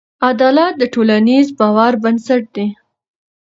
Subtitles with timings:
[0.27, 2.67] عدالت د ټولنیز باور بنسټ دی.